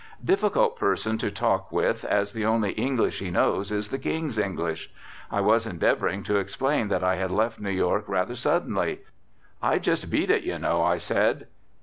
[0.25, 4.89] Difficult person to talk with, as the only English he knows is the King's English.
[5.29, 9.01] I was endeavouring to explain that I had left New York rather suddenly.
[9.61, 11.45] "I just beat it, you know," I said.